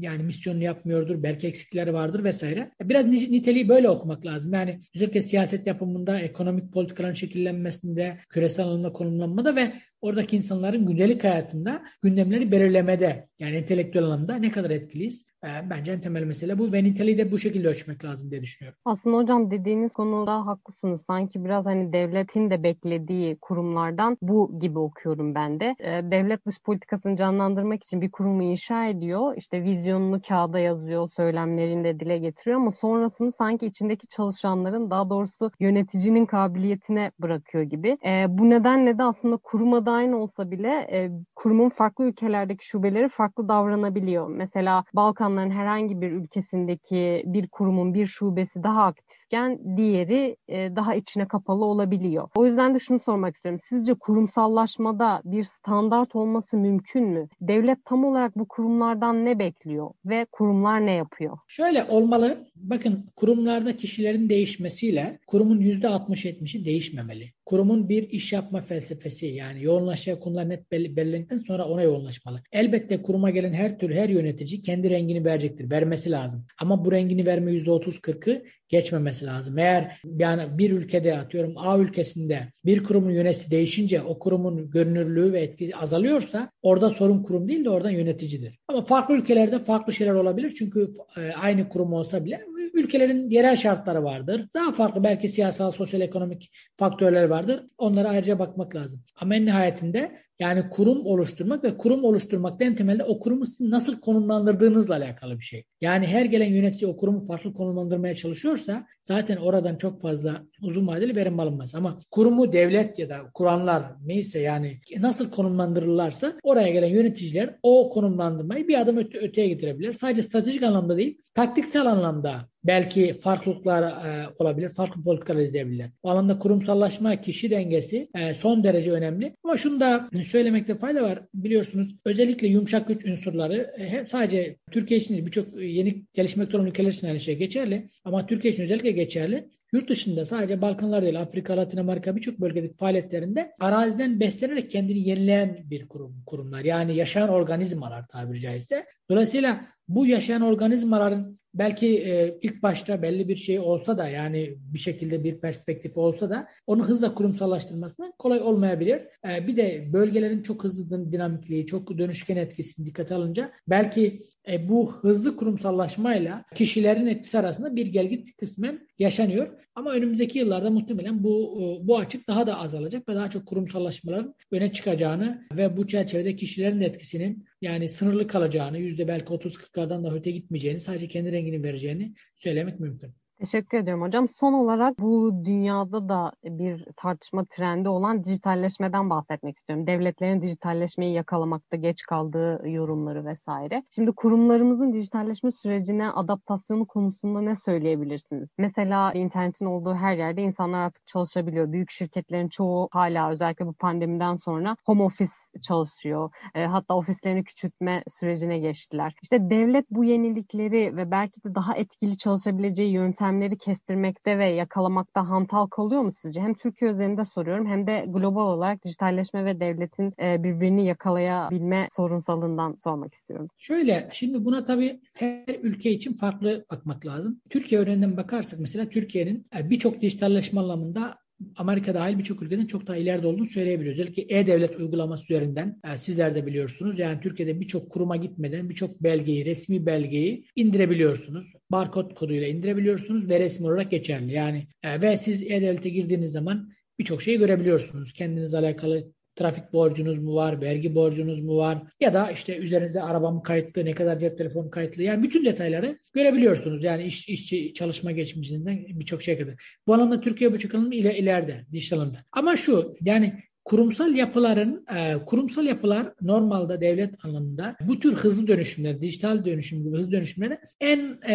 yani 0.00 0.22
misyonunu 0.22 0.62
yapmıyordur, 0.62 1.22
belki 1.22 1.46
eksikleri 1.46 1.94
vardır 1.94 2.24
vesaire. 2.24 2.70
Biraz 2.82 3.06
niteliği 3.06 3.68
böyle 3.68 3.88
okumak 3.88 4.26
lazım. 4.26 4.52
Yani 4.52 4.80
özellikle 5.02 5.22
siyaset 5.22 5.66
yapımında, 5.66 6.18
ekonomik 6.18 6.72
politikaların 6.72 7.14
şekillenmesinde, 7.14 8.18
küresel 8.28 8.66
anlamda 8.66 8.92
konumlanmada 8.92 9.56
ve 9.56 9.72
oradaki 10.02 10.36
insanların 10.36 10.86
gündelik 10.86 11.24
hayatında 11.24 11.82
gündemleri 12.02 12.52
belirlemede 12.52 13.28
yani 13.38 13.56
entelektüel 13.56 14.04
anlamda 14.04 14.36
ne 14.36 14.50
kadar 14.50 14.70
etkiliyiz? 14.70 15.24
Ee, 15.44 15.70
bence 15.70 15.92
en 15.92 16.00
temel 16.00 16.24
mesele 16.24 16.58
bu 16.58 16.72
ve 16.72 16.84
niteliği 16.84 17.18
de 17.18 17.32
bu 17.32 17.38
şekilde 17.38 17.68
ölçmek 17.68 18.04
lazım 18.04 18.30
diye 18.30 18.42
düşünüyorum. 18.42 18.78
Aslında 18.84 19.16
hocam 19.16 19.50
dediğiniz 19.50 19.92
konuda 19.92 20.46
haklısınız. 20.46 21.00
Sanki 21.06 21.44
biraz 21.44 21.66
hani 21.66 21.92
devletin 21.92 22.50
de 22.50 22.62
beklediği 22.62 23.36
kurumlardan 23.40 24.18
bu 24.22 24.58
gibi 24.60 24.78
okuyorum 24.78 25.34
ben 25.34 25.60
de. 25.60 25.74
Ee, 25.80 26.10
devlet 26.10 26.46
dış 26.46 26.60
politikasını 26.62 27.16
canlandırmak 27.16 27.84
için 27.84 28.00
bir 28.00 28.10
kurumu 28.10 28.42
inşa 28.42 28.86
ediyor. 28.86 29.36
İşte 29.36 29.62
vizyonunu 29.62 30.22
kağıda 30.28 30.58
yazıyor, 30.58 31.10
söylemlerini 31.16 31.84
de 31.84 32.00
dile 32.00 32.18
getiriyor 32.18 32.60
ama 32.60 32.70
sonrasını 32.70 33.32
sanki 33.32 33.66
içindeki 33.66 34.06
çalışanların 34.06 34.90
daha 34.90 35.10
doğrusu 35.10 35.50
yöneticinin 35.60 36.26
kabiliyetine 36.26 37.10
bırakıyor 37.18 37.64
gibi. 37.64 37.98
Ee, 38.06 38.26
bu 38.28 38.50
nedenle 38.50 38.98
de 38.98 39.02
aslında 39.02 39.36
kuruma 39.36 39.86
aynı 39.92 40.16
olsa 40.16 40.50
bile 40.50 40.88
e, 40.92 41.10
kurumun 41.36 41.68
farklı 41.68 42.04
ülkelerdeki 42.04 42.66
şubeleri 42.66 43.08
farklı 43.08 43.48
davranabiliyor. 43.48 44.28
Mesela 44.28 44.84
Balkanların 44.94 45.50
herhangi 45.50 46.00
bir 46.00 46.12
ülkesindeki 46.12 47.22
bir 47.26 47.48
kurumun 47.48 47.94
bir 47.94 48.06
şubesi 48.06 48.62
daha 48.62 48.84
aktifken 48.84 49.76
diğeri 49.76 50.36
e, 50.48 50.76
daha 50.76 50.94
içine 50.94 51.28
kapalı 51.28 51.64
olabiliyor. 51.64 52.28
O 52.36 52.46
yüzden 52.46 52.74
de 52.74 52.78
şunu 52.78 53.00
sormak 53.00 53.36
istiyorum. 53.36 53.60
Sizce 53.68 53.94
kurumsallaşmada 53.94 55.22
bir 55.24 55.44
standart 55.44 56.16
olması 56.16 56.56
mümkün 56.56 57.04
mü? 57.04 57.28
Devlet 57.40 57.84
tam 57.84 58.04
olarak 58.04 58.38
bu 58.38 58.48
kurumlardan 58.48 59.24
ne 59.24 59.38
bekliyor 59.38 59.90
ve 60.04 60.26
kurumlar 60.32 60.86
ne 60.86 60.92
yapıyor? 60.92 61.38
Şöyle 61.48 61.84
olmalı. 61.84 62.44
Bakın 62.56 63.04
kurumlarda 63.16 63.76
kişilerin 63.76 64.28
değişmesiyle 64.28 65.18
kurumun 65.26 65.60
%60-70'i 65.60 66.64
değişmemeli. 66.64 67.32
Kurumun 67.44 67.88
bir 67.88 68.02
iş 68.02 68.32
yapma 68.32 68.60
felsefesi 68.60 69.26
yani 69.26 69.62
yoğunlaşacağı 69.62 70.20
konular 70.20 70.48
net 70.48 70.72
belirlendikten 70.72 71.38
sonra 71.38 71.64
ona 71.64 71.82
yoğunlaşmalı. 71.82 72.42
Elbette 72.52 73.02
kuruma 73.02 73.30
gelen 73.30 73.52
her 73.52 73.78
tür 73.78 73.94
her 73.94 74.08
yönetici 74.08 74.60
kendi 74.60 74.90
rengini 74.90 75.24
verecektir. 75.24 75.70
Vermesi 75.70 76.10
lazım. 76.10 76.46
Ama 76.60 76.84
bu 76.84 76.92
rengini 76.92 77.26
verme 77.26 77.52
%30-40'ı 77.52 78.44
geçmemesi 78.72 79.26
lazım. 79.26 79.58
Eğer 79.58 80.00
yani 80.04 80.42
bir 80.58 80.70
ülkede 80.70 81.18
atıyorum 81.18 81.54
A 81.56 81.78
ülkesinde 81.78 82.48
bir 82.64 82.84
kurumun 82.84 83.10
yöneticisi 83.10 83.50
değişince 83.50 84.02
o 84.02 84.18
kurumun 84.18 84.70
görünürlüğü 84.70 85.32
ve 85.32 85.40
etkisi 85.40 85.76
azalıyorsa 85.76 86.50
orada 86.62 86.90
sorun 86.90 87.22
kurum 87.22 87.48
değil 87.48 87.64
de 87.64 87.70
oradan 87.70 87.90
yöneticidir. 87.90 88.58
Ama 88.68 88.84
farklı 88.84 89.14
ülkelerde 89.14 89.58
farklı 89.58 89.92
şeyler 89.92 90.12
olabilir. 90.12 90.54
Çünkü 90.58 90.92
e, 91.16 91.32
aynı 91.32 91.68
kurum 91.68 91.92
olsa 91.92 92.24
bile 92.24 92.40
ülkelerin 92.74 93.30
yerel 93.30 93.56
şartları 93.56 94.04
vardır. 94.04 94.48
Daha 94.54 94.72
farklı 94.72 95.04
belki 95.04 95.28
siyasal, 95.28 95.70
sosyal, 95.70 96.00
ekonomik 96.00 96.52
faktörler 96.76 97.24
vardır. 97.24 97.66
Onlara 97.78 98.08
ayrıca 98.08 98.38
bakmak 98.38 98.74
lazım. 98.74 99.02
Ama 99.16 99.34
en 99.34 99.46
nihayetinde 99.46 100.12
yani 100.42 100.70
kurum 100.70 101.06
oluşturmak 101.06 101.64
ve 101.64 101.76
kurum 101.76 102.04
oluşturmak 102.04 102.62
en 102.62 102.76
temelde 102.76 103.04
o 103.04 103.18
kurumu 103.18 103.46
sizin 103.46 103.70
nasıl 103.70 104.00
konumlandırdığınızla 104.00 104.94
alakalı 104.94 105.38
bir 105.38 105.44
şey. 105.44 105.64
Yani 105.80 106.06
her 106.06 106.24
gelen 106.24 106.50
yönetici 106.50 106.90
o 106.90 106.96
kurumu 106.96 107.24
farklı 107.24 107.54
konumlandırmaya 107.54 108.14
çalışıyorsa 108.14 108.86
zaten 109.02 109.36
oradan 109.36 109.76
çok 109.76 110.02
fazla 110.02 110.42
uzun 110.62 110.86
vadeli 110.86 111.16
verim 111.16 111.40
alınmaz. 111.40 111.74
Ama 111.74 111.98
kurumu 112.10 112.52
devlet 112.52 112.98
ya 112.98 113.08
da 113.08 113.18
kuranlar 113.34 113.82
neyse 114.04 114.38
yani 114.38 114.80
nasıl 114.98 115.30
konumlandırırlarsa 115.30 116.32
oraya 116.42 116.70
gelen 116.70 116.88
yöneticiler 116.88 117.58
o 117.62 117.90
konumlandırmayı 117.90 118.68
bir 118.68 118.80
adım 118.80 118.96
öte, 118.96 119.18
öteye 119.18 119.48
getirebilir. 119.48 119.92
Sadece 119.92 120.22
stratejik 120.22 120.62
anlamda 120.62 120.96
değil, 120.96 121.18
taktiksel 121.34 121.86
anlamda 121.86 122.51
belki 122.64 123.12
farklılıklar 123.12 123.82
e, 123.82 124.26
olabilir, 124.38 124.68
farklı 124.68 125.02
politikalar 125.04 125.40
izleyebilirler. 125.40 125.90
Bu 126.04 126.10
alanda 126.10 126.38
kurumsallaşma, 126.38 127.20
kişi 127.20 127.50
dengesi 127.50 128.08
e, 128.14 128.34
son 128.34 128.64
derece 128.64 128.92
önemli. 128.92 129.36
Ama 129.44 129.56
şunu 129.56 129.80
da 129.80 130.08
söylemekte 130.26 130.78
fayda 130.78 131.02
var. 131.02 131.20
Biliyorsunuz 131.34 131.94
özellikle 132.04 132.46
yumuşak 132.46 132.88
güç 132.88 133.06
unsurları 133.06 133.74
e, 133.78 134.06
sadece 134.08 134.56
Türkiye 134.70 135.00
için 135.00 135.26
birçok 135.26 135.62
yeni 135.62 136.04
gelişmekte 136.14 136.56
olan 136.56 136.66
ülkeler 136.66 136.92
için 136.92 137.06
aynı 137.06 137.20
şey 137.20 137.38
geçerli. 137.38 137.88
Ama 138.04 138.26
Türkiye 138.26 138.52
için 138.52 138.62
özellikle 138.62 138.90
geçerli. 138.90 139.48
Yurt 139.72 139.88
dışında 139.90 140.24
sadece 140.24 140.60
Balkanlar 140.60 141.02
değil 141.02 141.20
Afrika, 141.20 141.56
Latin 141.56 141.78
Amerika 141.78 142.16
birçok 142.16 142.40
bölgedeki 142.40 142.76
faaliyetlerinde 142.76 143.52
araziden 143.60 144.20
beslenerek 144.20 144.70
kendini 144.70 145.08
yenileyen 145.08 145.58
bir 145.70 145.88
kurum, 145.88 146.22
kurumlar. 146.26 146.64
Yani 146.64 146.96
yaşayan 146.96 147.28
organizmalar 147.28 148.06
tabiri 148.06 148.40
caizse. 148.40 148.86
Dolayısıyla 149.10 149.66
bu 149.88 150.06
yaşayan 150.06 150.42
organizmaların 150.42 151.38
belki 151.54 151.98
e, 151.98 152.38
ilk 152.42 152.62
başta 152.62 153.02
belli 153.02 153.28
bir 153.28 153.36
şey 153.36 153.58
olsa 153.58 153.98
da 153.98 154.08
yani 154.08 154.54
bir 154.58 154.78
şekilde 154.78 155.24
bir 155.24 155.40
perspektif 155.40 155.96
olsa 155.96 156.30
da 156.30 156.48
onu 156.66 156.84
hızla 156.84 157.14
kurumsallaştırmasına 157.14 158.12
kolay 158.18 158.40
olmayabilir. 158.40 159.02
E, 159.28 159.46
bir 159.46 159.56
de 159.56 159.92
bölgelerin 159.92 160.40
çok 160.40 160.64
hızlı 160.64 161.12
dinamikliği, 161.12 161.66
çok 161.66 161.98
dönüşken 161.98 162.36
etkisini 162.36 162.86
dikkate 162.86 163.14
alınca 163.14 163.52
belki 163.68 164.20
e, 164.50 164.68
bu 164.68 164.92
hızlı 164.92 165.36
kurumsallaşmayla 165.36 166.44
kişilerin 166.54 167.06
etkisi 167.06 167.38
arasında 167.38 167.76
bir 167.76 167.86
gelgit 167.86 168.36
kısmen 168.36 168.88
yaşanıyor. 168.98 169.48
Ama 169.74 169.92
önümüzdeki 169.92 170.38
yıllarda 170.38 170.70
muhtemelen 170.70 171.24
bu 171.24 171.58
e, 171.60 171.88
bu 171.88 171.98
açık 171.98 172.28
daha 172.28 172.46
da 172.46 172.58
azalacak 172.58 173.08
ve 173.08 173.14
daha 173.14 173.30
çok 173.30 173.46
kurumsallaşmaların 173.46 174.34
öne 174.50 174.72
çıkacağını 174.72 175.46
ve 175.52 175.76
bu 175.76 175.86
çerçevede 175.86 176.36
kişilerin 176.36 176.80
etkisinin 176.80 177.44
yani 177.60 177.88
sınırlı 177.88 178.26
kalacağını, 178.26 178.78
yüzde 178.78 179.08
belki 179.08 179.26
30-40'lardan 179.26 180.04
da 180.04 180.14
öte 180.14 180.30
gitmeyeceğini, 180.30 180.80
sadece 180.80 181.08
kendi 181.08 181.32
rengini 181.32 181.62
vereceğini 181.62 182.14
söylemek 182.36 182.80
mümkün. 182.80 183.14
Teşekkür 183.42 183.78
ediyorum 183.78 184.02
hocam. 184.02 184.28
Son 184.40 184.52
olarak 184.52 184.98
bu 184.98 185.32
dünyada 185.44 186.08
da 186.08 186.32
bir 186.44 186.86
tartışma 186.96 187.44
trendi 187.44 187.88
olan 187.88 188.24
dijitalleşmeden 188.24 189.10
bahsetmek 189.10 189.58
istiyorum. 189.58 189.86
Devletlerin 189.86 190.42
dijitalleşmeyi 190.42 191.14
yakalamakta 191.14 191.76
geç 191.76 192.02
kaldığı 192.02 192.68
yorumları 192.68 193.24
vesaire. 193.26 193.82
Şimdi 193.90 194.12
kurumlarımızın 194.12 194.92
dijitalleşme 194.92 195.50
sürecine 195.50 196.10
adaptasyonu 196.10 196.86
konusunda 196.86 197.40
ne 197.40 197.56
söyleyebilirsiniz? 197.56 198.48
Mesela 198.58 199.12
internetin 199.12 199.66
olduğu 199.66 199.94
her 199.94 200.16
yerde 200.16 200.42
insanlar 200.42 200.80
artık 200.80 201.06
çalışabiliyor. 201.06 201.72
Büyük 201.72 201.90
şirketlerin 201.90 202.48
çoğu 202.48 202.88
hala 202.92 203.30
özellikle 203.30 203.66
bu 203.66 203.72
pandemiden 203.72 204.36
sonra 204.36 204.76
home 204.86 205.02
office 205.02 205.32
çalışıyor. 205.62 206.30
E, 206.54 206.64
hatta 206.64 206.94
ofislerini 206.94 207.44
küçültme 207.44 208.02
sürecine 208.20 208.58
geçtiler. 208.58 209.14
İşte 209.22 209.50
devlet 209.50 209.90
bu 209.90 210.04
yenilikleri 210.04 210.96
ve 210.96 211.10
belki 211.10 211.44
de 211.44 211.54
daha 211.54 211.76
etkili 211.76 212.16
çalışabileceği 212.16 212.92
yöntemleri 212.92 213.58
kestirmekte 213.58 214.38
ve 214.38 214.48
yakalamakta 214.50 215.28
hantal 215.28 215.66
kalıyor 215.66 216.02
mu 216.02 216.10
sizce? 216.10 216.40
Hem 216.40 216.54
Türkiye 216.54 216.90
üzerinde 216.90 217.24
soruyorum 217.24 217.66
hem 217.66 217.86
de 217.86 218.04
global 218.08 218.46
olarak 218.46 218.84
dijitalleşme 218.84 219.44
ve 219.44 219.60
devletin 219.60 220.14
e, 220.22 220.42
birbirini 220.42 220.86
yakalayabilme 220.86 221.86
sorunsalından 221.96 222.76
sormak 222.84 223.14
istiyorum. 223.14 223.48
Şöyle 223.58 224.08
şimdi 224.12 224.44
buna 224.44 224.64
tabii 224.64 225.00
her 225.14 225.56
ülke 225.62 225.90
için 225.90 226.14
farklı 226.14 226.64
bakmak 226.70 227.06
lazım. 227.06 227.40
Türkiye 227.50 227.80
örneğinden 227.80 228.16
bakarsak 228.16 228.60
mesela 228.60 228.88
Türkiye'nin 228.88 229.46
e, 229.58 229.70
birçok 229.70 230.00
dijitalleşme 230.00 230.60
anlamında 230.60 231.21
Amerika 231.56 231.94
dahil 231.94 232.18
birçok 232.18 232.42
ülkeden 232.42 232.66
çok 232.66 232.86
daha 232.86 232.96
ileride 232.96 233.26
olduğunu 233.26 233.46
söyleyebiliyoruz. 233.46 234.00
Özellikle 234.00 234.38
e-devlet 234.38 234.76
uygulaması 234.76 235.32
üzerinden 235.32 235.80
e, 235.92 235.98
sizler 235.98 236.34
de 236.34 236.46
biliyorsunuz. 236.46 236.98
Yani 236.98 237.20
Türkiye'de 237.20 237.60
birçok 237.60 237.90
kuruma 237.90 238.16
gitmeden 238.16 238.68
birçok 238.68 239.02
belgeyi, 239.02 239.44
resmi 239.44 239.86
belgeyi 239.86 240.44
indirebiliyorsunuz. 240.56 241.44
Barkod 241.70 242.14
koduyla 242.14 242.46
indirebiliyorsunuz 242.46 243.30
ve 243.30 243.40
resmi 243.40 243.66
olarak 243.66 243.90
geçerli. 243.90 244.32
Yani 244.32 244.66
e, 244.82 245.00
ve 245.00 245.16
siz 245.16 245.42
e-devlete 245.42 245.88
girdiğiniz 245.88 246.32
zaman 246.32 246.72
birçok 246.98 247.22
şeyi 247.22 247.38
görebiliyorsunuz. 247.38 248.12
Kendinizle 248.12 248.58
alakalı 248.58 249.12
trafik 249.36 249.72
borcunuz 249.72 250.18
mu 250.18 250.34
var, 250.34 250.62
vergi 250.62 250.94
borcunuz 250.94 251.40
mu 251.40 251.56
var 251.56 251.82
ya 252.00 252.14
da 252.14 252.30
işte 252.30 252.56
üzerinizde 252.56 253.02
arabam 253.02 253.42
kayıtlı, 253.42 253.84
ne 253.84 253.94
kadar 253.94 254.18
cep 254.18 254.38
telefonu 254.38 254.70
kayıtlı 254.70 255.02
yani 255.02 255.22
bütün 255.22 255.44
detayları 255.44 255.98
görebiliyorsunuz. 256.14 256.84
Yani 256.84 257.04
iş, 257.04 257.28
işçi 257.28 257.74
çalışma 257.74 258.12
geçmişinden 258.12 258.86
birçok 258.88 259.22
şey 259.22 259.38
kadar. 259.38 259.54
Bu 259.86 259.94
anlamda 259.94 260.20
Türkiye 260.20 260.52
bu 260.52 260.58
çıkılım 260.58 260.92
ile 260.92 261.18
ileride 261.18 261.66
dijital 261.72 261.96
alanda. 261.96 262.18
Ama 262.32 262.56
şu 262.56 262.94
yani 263.00 263.42
Kurumsal 263.64 264.14
yapıların, 264.14 264.86
e, 264.96 265.24
kurumsal 265.26 265.64
yapılar 265.64 266.12
normalde 266.22 266.80
devlet 266.80 267.24
anlamında 267.24 267.76
bu 267.80 267.98
tür 267.98 268.14
hızlı 268.14 268.46
dönüşümler, 268.46 269.02
dijital 269.02 269.44
dönüşüm 269.44 269.84
gibi 269.84 269.96
hızlı 269.96 270.12
dönüşümlere 270.12 270.60
en 270.80 271.18
e, 271.28 271.34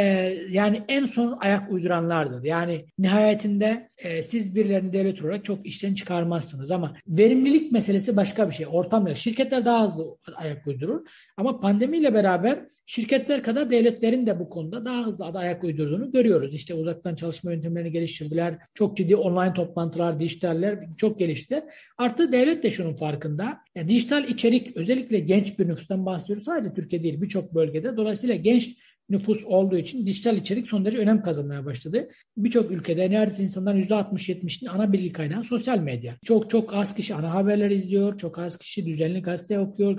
yani 0.49 0.81
en 0.87 1.05
son 1.05 1.37
ayak 1.41 1.71
uyduranlardır. 1.71 2.43
Yani 2.43 2.85
nihayetinde 2.99 3.89
e, 3.97 4.23
siz 4.23 4.55
birilerini 4.55 4.93
devlet 4.93 5.21
olarak 5.21 5.45
çok 5.45 5.65
işten 5.65 5.93
çıkarmazsınız 5.93 6.71
ama 6.71 6.93
verimlilik 7.07 7.71
meselesi 7.71 8.17
başka 8.17 8.49
bir 8.49 8.55
şey. 8.55 8.65
Ortamlar, 8.71 9.15
şirketler 9.15 9.65
daha 9.65 9.85
hızlı 9.85 10.17
ayak 10.35 10.67
uydurur 10.67 11.01
ama 11.37 11.59
pandemiyle 11.59 12.13
beraber 12.13 12.59
şirketler 12.85 13.43
kadar 13.43 13.71
devletlerin 13.71 14.27
de 14.27 14.39
bu 14.39 14.49
konuda 14.49 14.85
daha 14.85 15.05
hızlı 15.05 15.25
ayak 15.25 15.63
uydurduğunu 15.63 16.11
görüyoruz. 16.11 16.53
İşte 16.53 16.73
uzaktan 16.73 17.15
çalışma 17.15 17.51
yöntemlerini 17.51 17.91
geliştirdiler. 17.91 18.57
Çok 18.73 18.97
ciddi 18.97 19.15
online 19.15 19.53
toplantılar, 19.53 20.19
dijitaller 20.19 20.79
çok 20.97 21.19
geliştiler. 21.19 21.63
Artık 21.97 22.16
Artı 22.17 22.31
devlet 22.31 22.63
de 22.63 22.71
şunun 22.71 22.95
farkında. 22.95 23.59
Yani 23.75 23.89
dijital 23.89 24.29
içerik 24.29 24.77
özellikle 24.77 25.19
genç 25.19 25.59
bir 25.59 25.67
nüfustan 25.67 26.05
bahsediyoruz. 26.05 26.43
Sadece 26.43 26.73
Türkiye 26.73 27.03
değil 27.03 27.21
birçok 27.21 27.55
bölgede. 27.55 27.97
Dolayısıyla 27.97 28.35
genç 28.35 28.75
nüfus 29.09 29.45
olduğu 29.45 29.77
için 29.77 30.05
dijital 30.05 30.37
içerik 30.37 30.69
son 30.69 30.85
derece 30.85 30.97
önem 30.97 31.21
kazanmaya 31.21 31.65
başladı. 31.65 32.09
Birçok 32.37 32.71
ülkede 32.71 33.09
neredeyse 33.09 33.43
insanların 33.43 33.81
%60-70'inin 33.81 34.69
ana 34.69 34.93
bilgi 34.93 35.11
kaynağı 35.11 35.43
sosyal 35.43 35.79
medya. 35.79 36.15
Çok 36.25 36.49
çok 36.49 36.73
az 36.73 36.95
kişi 36.95 37.15
ana 37.15 37.33
haberleri 37.33 37.75
izliyor, 37.75 38.17
çok 38.17 38.39
az 38.39 38.57
kişi 38.57 38.85
düzenli 38.85 39.21
gazete 39.21 39.59
okuyor. 39.59 39.97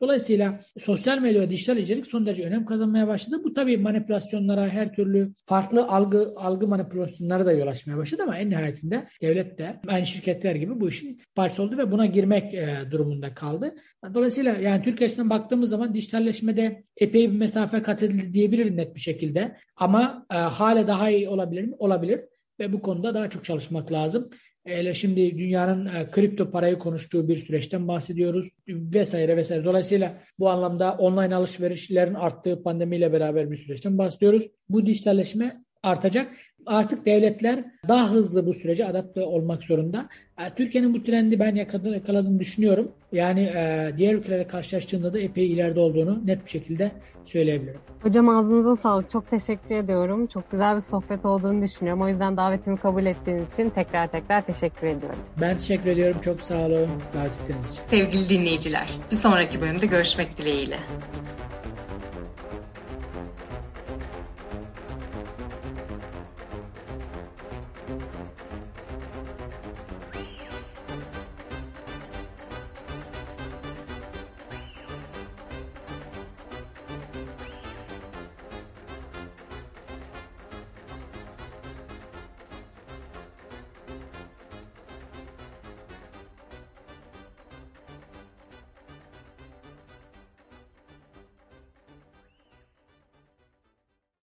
Dolayısıyla 0.00 0.60
sosyal 0.78 1.18
medya 1.18 1.40
ve 1.40 1.50
dijital 1.50 1.76
içerik 1.76 2.06
son 2.06 2.26
derece 2.26 2.42
önem 2.42 2.66
kazanmaya 2.66 3.08
başladı. 3.08 3.40
Bu 3.44 3.54
tabii 3.54 3.76
manipülasyonlara, 3.76 4.68
her 4.68 4.92
türlü 4.92 5.32
farklı 5.44 5.84
algı 5.86 6.34
algı 6.36 6.68
manipülasyonlara 6.68 7.46
da 7.46 7.52
yol 7.52 7.66
açmaya 7.66 7.96
başladı 7.96 8.22
ama 8.22 8.38
en 8.38 8.50
nihayetinde 8.50 9.08
devlet 9.22 9.58
de 9.58 9.80
aynı 9.86 10.06
şirketler 10.06 10.54
gibi 10.54 10.80
bu 10.80 10.88
işin 10.88 11.20
parçası 11.34 11.62
oldu 11.62 11.78
ve 11.78 11.92
buna 11.92 12.06
girmek 12.06 12.54
e, 12.54 12.68
durumunda 12.90 13.34
kaldı. 13.34 13.74
Dolayısıyla 14.14 14.56
yani 14.56 14.82
Türkiye 14.82 15.06
açısından 15.06 15.30
baktığımız 15.30 15.70
zaman 15.70 15.94
dijitalleşmede 15.94 16.84
epey 16.96 17.32
bir 17.32 17.36
mesafe 17.36 17.82
kat 17.82 18.02
edildi 18.02 18.34
diye 18.34 18.47
diyebilirim 18.52 18.76
net 18.76 18.94
bir 18.94 19.00
şekilde. 19.00 19.56
Ama 19.76 20.26
e, 20.32 20.36
hala 20.36 20.88
daha 20.88 21.10
iyi 21.10 21.28
olabilir 21.28 21.64
mi? 21.64 21.74
Olabilir. 21.78 22.20
Ve 22.60 22.72
bu 22.72 22.82
konuda 22.82 23.14
daha 23.14 23.30
çok 23.30 23.44
çalışmak 23.44 23.92
lazım. 23.92 24.30
Hele 24.66 24.94
şimdi 24.94 25.38
dünyanın 25.38 25.86
e, 25.86 26.10
kripto 26.10 26.50
parayı 26.50 26.78
konuştuğu 26.78 27.28
bir 27.28 27.36
süreçten 27.36 27.88
bahsediyoruz 27.88 28.48
vesaire 28.68 29.36
vesaire. 29.36 29.64
Dolayısıyla 29.64 30.18
bu 30.38 30.48
anlamda 30.48 30.92
online 30.92 31.34
alışverişlerin 31.34 32.14
arttığı 32.14 32.62
pandemiyle 32.62 33.12
beraber 33.12 33.50
bir 33.50 33.56
süreçten 33.56 33.98
bahsediyoruz. 33.98 34.46
Bu 34.68 34.86
dijitalleşme 34.86 35.56
artacak. 35.82 36.32
Artık 36.68 37.06
devletler 37.06 37.64
daha 37.88 38.10
hızlı 38.10 38.46
bu 38.46 38.54
sürece 38.54 38.86
adapte 38.86 39.20
olmak 39.20 39.62
zorunda. 39.62 40.08
E, 40.40 40.54
Türkiye'nin 40.56 40.94
bu 40.94 41.02
trendi 41.02 41.40
ben 41.40 41.54
yakaladığını 41.54 42.40
düşünüyorum. 42.40 42.92
Yani 43.12 43.40
e, 43.40 43.90
diğer 43.96 44.14
ülkelerle 44.14 44.46
karşılaştığında 44.46 45.14
da 45.14 45.18
epey 45.18 45.52
ileride 45.52 45.80
olduğunu 45.80 46.26
net 46.26 46.44
bir 46.44 46.50
şekilde 46.50 46.90
söyleyebilirim. 47.24 47.80
Hocam 48.02 48.28
ağzınıza 48.28 48.76
sağlık. 48.76 49.10
Çok 49.10 49.30
teşekkür 49.30 49.74
ediyorum. 49.74 50.26
Çok 50.26 50.50
güzel 50.50 50.76
bir 50.76 50.80
sohbet 50.80 51.24
olduğunu 51.24 51.62
düşünüyorum. 51.62 52.02
O 52.02 52.08
yüzden 52.08 52.36
davetimi 52.36 52.76
kabul 52.76 53.06
ettiğiniz 53.06 53.42
için 53.52 53.70
tekrar 53.70 54.10
tekrar 54.10 54.46
teşekkür 54.46 54.86
ediyorum. 54.86 55.18
Ben 55.40 55.56
teşekkür 55.56 55.90
ediyorum. 55.90 56.20
Çok 56.20 56.40
sağ 56.40 56.66
olun 56.66 56.88
davet 57.14 57.40
ettiğiniz 57.42 57.70
için. 57.70 57.82
Sevgili 57.90 58.28
dinleyiciler, 58.28 58.88
bir 59.10 59.16
sonraki 59.16 59.60
bölümde 59.60 59.86
görüşmek 59.86 60.38
dileğiyle. 60.38 60.78